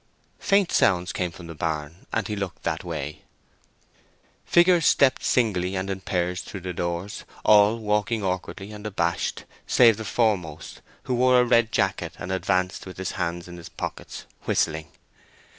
Faint 0.39 0.71
sounds 0.71 1.13
came 1.13 1.29
from 1.29 1.45
the 1.45 1.53
barn, 1.53 2.07
and 2.11 2.27
he 2.27 2.35
looked 2.35 2.63
that 2.63 2.83
way. 2.83 3.21
Figures 4.47 4.87
stepped 4.87 5.23
singly 5.23 5.75
and 5.75 5.91
in 5.91 5.99
pairs 6.01 6.41
through 6.41 6.61
the 6.61 6.73
doors—all 6.73 7.77
walking 7.77 8.23
awkwardly, 8.23 8.71
and 8.71 8.87
abashed, 8.87 9.43
save 9.67 9.97
the 9.97 10.03
foremost, 10.03 10.81
who 11.03 11.13
wore 11.13 11.39
a 11.39 11.45
red 11.45 11.71
jacket, 11.71 12.13
and 12.17 12.31
advanced 12.31 12.87
with 12.87 12.97
his 12.97 13.11
hands 13.11 13.47
in 13.47 13.57
his 13.57 13.69
pockets, 13.69 14.25
whistling. 14.45 14.87